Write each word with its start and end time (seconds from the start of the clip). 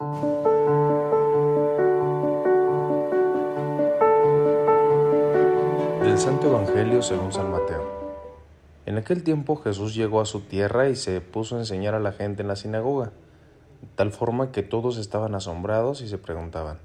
Del 0.00 0.06
Santo 6.16 6.46
Evangelio 6.46 7.02
según 7.02 7.32
San 7.32 7.50
Mateo. 7.50 7.82
En 8.86 8.96
aquel 8.96 9.24
tiempo 9.24 9.56
Jesús 9.56 9.96
llegó 9.96 10.20
a 10.20 10.24
su 10.24 10.42
tierra 10.42 10.88
y 10.88 10.94
se 10.94 11.20
puso 11.20 11.56
a 11.56 11.58
enseñar 11.58 11.96
a 11.96 11.98
la 11.98 12.12
gente 12.12 12.42
en 12.42 12.48
la 12.48 12.54
sinagoga, 12.54 13.06
de 13.06 13.88
tal 13.96 14.12
forma 14.12 14.52
que 14.52 14.62
todos 14.62 14.98
estaban 14.98 15.34
asombrados 15.34 16.00
y 16.00 16.08
se 16.08 16.18
preguntaban, 16.18 16.78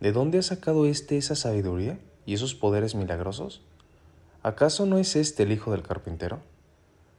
¿de 0.00 0.12
dónde 0.12 0.38
ha 0.38 0.42
sacado 0.42 0.86
éste 0.86 1.18
esa 1.18 1.34
sabiduría 1.34 1.98
y 2.24 2.32
esos 2.32 2.54
poderes 2.54 2.94
milagrosos? 2.94 3.60
¿Acaso 4.42 4.86
no 4.86 4.96
es 4.96 5.16
este 5.16 5.42
el 5.42 5.52
hijo 5.52 5.72
del 5.72 5.82
carpintero? 5.82 6.38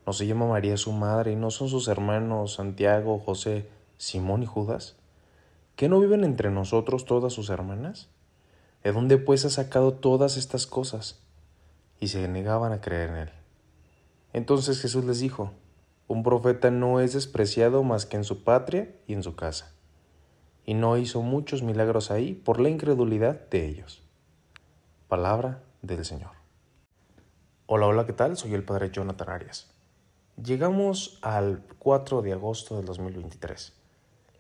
¿No 0.07 0.14
se 0.14 0.25
llama 0.25 0.48
María 0.48 0.75
su 0.75 0.91
madre 0.91 1.34
y 1.34 1.36
no 1.36 1.52
son 1.52 1.70
sus 1.70 1.88
hermanos 1.88 2.55
Santiago, 2.55 3.20
José, 3.20 3.68
Simón 4.00 4.41
y 4.41 4.48
Judas? 4.48 4.95
¿Que 5.75 5.89
no 5.89 5.99
viven 5.99 6.23
entre 6.23 6.51
nosotros 6.51 7.05
todas 7.05 7.34
sus 7.34 7.49
hermanas? 7.49 8.07
¿De 8.84 8.91
dónde 8.91 9.17
pues 9.17 9.43
ha 9.45 9.49
sacado 9.49 9.93
todas 9.93 10.38
estas 10.38 10.67
cosas? 10.67 11.20
Y 11.99 12.09
se 12.09 12.27
negaban 12.27 12.73
a 12.73 12.81
creer 12.81 13.09
en 13.09 13.15
él. 13.15 13.29
Entonces 14.34 14.79
Jesús 14.79 15.03
les 15.05 15.20
dijo, 15.20 15.51
un 16.07 16.21
profeta 16.21 16.70
no 16.70 16.99
es 16.99 17.13
despreciado 17.13 17.81
más 17.81 18.05
que 18.05 18.17
en 18.17 18.23
su 18.23 18.43
patria 18.43 18.93
y 19.07 19.13
en 19.13 19.23
su 19.23 19.35
casa. 19.35 19.71
Y 20.63 20.75
no 20.75 20.98
hizo 20.98 21.23
muchos 21.23 21.63
milagros 21.63 22.12
ahí 22.12 22.34
por 22.34 22.59
la 22.59 22.70
incredulidad 22.70 23.49
de 23.49 23.65
ellos. 23.65 24.03
Palabra 25.07 25.63
del 25.81 26.05
Señor. 26.05 26.31
Hola, 27.65 27.87
hola, 27.87 28.05
¿qué 28.05 28.13
tal? 28.13 28.37
Soy 28.37 28.53
el 28.53 28.63
Padre 28.63 28.91
Jonathan 28.91 29.29
Arias. 29.29 29.73
Llegamos 30.35 31.17
al 31.23 31.63
4 31.79 32.21
de 32.21 32.34
agosto 32.34 32.77
del 32.77 32.85
2023. 32.85 33.82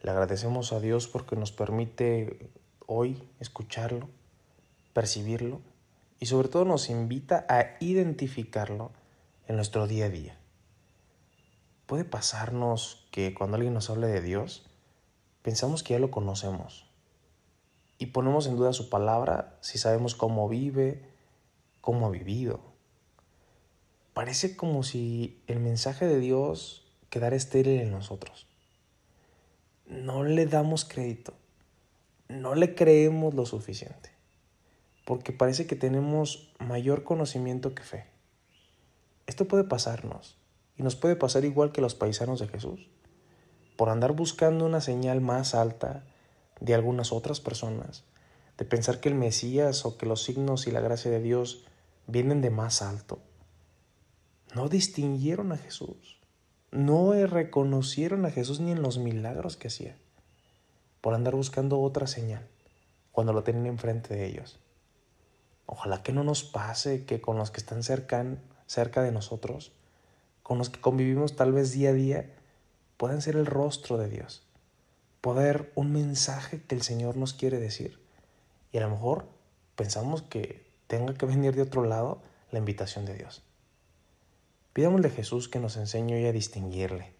Le 0.03 0.11
agradecemos 0.11 0.71
a 0.73 0.79
Dios 0.79 1.07
porque 1.07 1.35
nos 1.35 1.51
permite 1.51 2.51
hoy 2.85 3.27
escucharlo, 3.39 4.09
percibirlo 4.93 5.61
y 6.19 6.27
sobre 6.27 6.49
todo 6.49 6.65
nos 6.65 6.91
invita 6.91 7.47
a 7.49 7.77
identificarlo 7.79 8.91
en 9.47 9.55
nuestro 9.55 9.87
día 9.87 10.05
a 10.05 10.09
día. 10.09 10.37
Puede 11.87 12.05
pasarnos 12.05 13.07
que 13.09 13.33
cuando 13.33 13.55
alguien 13.55 13.73
nos 13.73 13.89
hable 13.89 14.05
de 14.05 14.21
Dios, 14.21 14.69
pensamos 15.41 15.81
que 15.81 15.93
ya 15.93 15.99
lo 15.99 16.11
conocemos 16.11 16.85
y 17.97 18.07
ponemos 18.07 18.45
en 18.45 18.57
duda 18.57 18.73
su 18.73 18.89
palabra 18.89 19.57
si 19.61 19.79
sabemos 19.79 20.13
cómo 20.13 20.47
vive, 20.47 21.09
cómo 21.81 22.05
ha 22.05 22.11
vivido 22.11 22.73
parece 24.13 24.55
como 24.55 24.83
si 24.83 25.43
el 25.47 25.59
mensaje 25.59 26.05
de 26.05 26.19
Dios 26.19 26.85
quedara 27.09 27.35
estéril 27.35 27.81
en 27.81 27.91
nosotros. 27.91 28.47
No 30.01 30.23
le 30.23 30.47
damos 30.47 30.85
crédito, 30.85 31.33
no 32.27 32.55
le 32.55 32.73
creemos 32.73 33.35
lo 33.35 33.45
suficiente, 33.45 34.09
porque 35.05 35.31
parece 35.31 35.67
que 35.67 35.75
tenemos 35.75 36.51
mayor 36.59 37.03
conocimiento 37.03 37.75
que 37.75 37.83
fe. 37.83 38.07
Esto 39.27 39.47
puede 39.47 39.63
pasarnos 39.63 40.35
y 40.75 40.83
nos 40.83 40.95
puede 40.95 41.15
pasar 41.15 41.45
igual 41.45 41.71
que 41.71 41.81
los 41.81 41.93
paisanos 41.93 42.39
de 42.39 42.47
Jesús, 42.47 42.89
por 43.77 43.89
andar 43.89 44.13
buscando 44.13 44.65
una 44.65 44.81
señal 44.81 45.21
más 45.21 45.53
alta 45.53 46.03
de 46.59 46.73
algunas 46.73 47.13
otras 47.13 47.39
personas, 47.39 48.03
de 48.57 48.65
pensar 48.65 48.99
que 48.99 49.09
el 49.09 49.15
Mesías 49.15 49.85
o 49.85 49.97
que 49.97 50.07
los 50.07 50.23
signos 50.23 50.65
y 50.65 50.71
la 50.71 50.81
gracia 50.81 51.11
de 51.11 51.21
Dios 51.21 51.65
vienen 52.07 52.41
de 52.41 52.49
más 52.49 52.81
alto 52.81 53.19
no 54.55 54.69
distinguieron 54.69 55.51
a 55.51 55.57
Jesús, 55.57 56.19
no 56.73 57.13
reconocieron 57.27 58.25
a 58.25 58.31
Jesús 58.31 58.59
ni 58.59 58.71
en 58.71 58.81
los 58.81 58.97
milagros 58.97 59.57
que 59.57 59.67
hacía, 59.67 59.95
por 61.01 61.13
andar 61.13 61.35
buscando 61.35 61.79
otra 61.79 62.07
señal 62.07 62.47
cuando 63.11 63.31
lo 63.31 63.43
tenían 63.43 63.67
enfrente 63.67 64.15
de 64.15 64.25
ellos. 64.25 64.59
Ojalá 65.67 66.01
que 66.01 66.13
no 66.13 66.23
nos 66.23 66.43
pase 66.43 67.05
que 67.05 67.21
con 67.21 67.37
los 67.37 67.51
que 67.51 67.59
están 67.59 67.83
cerca, 67.83 68.25
cerca 68.65 69.03
de 69.03 69.11
nosotros, 69.11 69.71
con 70.41 70.57
los 70.57 70.71
que 70.71 70.81
convivimos 70.81 71.35
tal 71.35 71.53
vez 71.53 71.73
día 71.73 71.89
a 71.89 71.93
día, 71.93 72.33
puedan 72.97 73.21
ser 73.21 73.35
el 73.35 73.45
rostro 73.45 73.99
de 73.99 74.09
Dios, 74.09 74.41
poder 75.21 75.71
un 75.75 75.91
mensaje 75.91 76.63
que 76.63 76.73
el 76.73 76.81
Señor 76.81 77.17
nos 77.17 77.35
quiere 77.35 77.59
decir. 77.59 77.99
Y 78.71 78.79
a 78.79 78.81
lo 78.81 78.89
mejor 78.89 79.27
pensamos 79.75 80.23
que 80.23 80.65
tenga 80.87 81.13
que 81.13 81.27
venir 81.27 81.55
de 81.55 81.61
otro 81.61 81.83
lado 81.83 82.23
la 82.49 82.57
invitación 82.57 83.05
de 83.05 83.13
Dios. 83.13 83.43
Pidámosle 84.73 85.07
a 85.07 85.11
Jesús 85.11 85.47
que 85.47 85.59
nos 85.59 85.77
enseñe 85.77 86.27
a 86.27 86.31
distinguirle, 86.31 87.13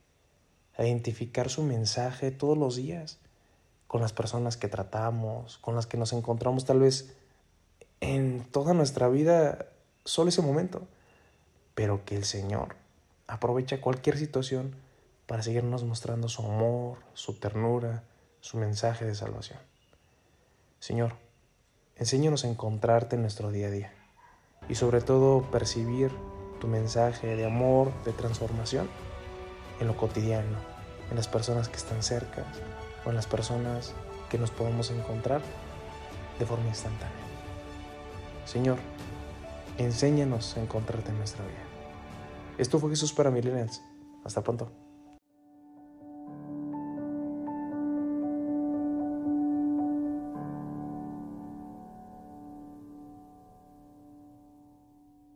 a 0.76 0.86
identificar 0.86 1.50
su 1.50 1.62
mensaje 1.62 2.32
todos 2.32 2.58
los 2.58 2.76
días 2.76 3.20
con 3.88 4.02
las 4.02 4.12
personas 4.12 4.58
que 4.58 4.68
tratamos, 4.68 5.60
con 5.60 5.76
las 5.76 5.86
que 5.86 5.98
nos 5.98 6.14
encontramos 6.14 6.66
tal 6.66 6.80
vez 6.80 7.16
en 8.02 8.44
toda 8.52 8.74
nuestra 8.74 9.08
vida, 9.08 9.68
solo 10.04 10.30
ese 10.30 10.42
momento, 10.42 10.88
pero 11.76 12.04
que 12.06 12.16
el 12.16 12.26
Señor 12.26 12.76
aprovecha 13.28 13.82
cualquier 13.82 14.18
situación 14.18 14.76
para 15.28 15.44
seguirnos 15.44 15.84
mostrando 15.84 16.30
su 16.30 16.42
amor, 16.42 16.98
su 17.14 17.36
ternura, 17.36 18.04
su 18.42 18.58
mensaje 18.58 19.06
de 19.06 19.14
salvación. 19.14 19.60
Señor, 20.80 21.14
enséñanos 21.96 22.46
a 22.46 22.50
encontrarte 22.50 23.16
en 23.16 23.22
nuestro 23.22 23.52
día 23.52 23.68
a 23.68 23.72
día 23.72 23.94
y 24.68 24.76
sobre 24.76 25.02
todo 25.02 25.50
percibir 25.52 26.12
tu 26.64 26.70
mensaje 26.70 27.36
de 27.36 27.46
amor, 27.46 27.92
de 28.06 28.14
transformación 28.14 28.88
en 29.82 29.88
lo 29.88 29.98
cotidiano, 29.98 30.58
en 31.10 31.18
las 31.18 31.28
personas 31.28 31.68
que 31.68 31.76
están 31.76 32.02
cerca 32.02 32.46
o 33.06 33.10
en 33.10 33.18
las 33.18 33.28
personas 33.28 33.94
que 34.30 34.38
nos 34.38 34.50
podemos 34.50 34.90
encontrar 34.90 35.42
de 36.40 36.46
forma 36.46 36.70
instantánea. 36.70 37.12
Señor, 38.46 38.78
enséñanos 39.78 40.56
a 40.56 40.62
encontrarte 40.62 41.12
en 41.12 41.18
nuestra 41.18 41.44
vida. 41.44 41.66
Esto 42.58 42.80
fue 42.80 42.92
Jesús 42.92 43.12
para 43.12 43.30
Millennials. 43.30 43.82
Hasta 44.24 44.42
pronto. 44.42 44.72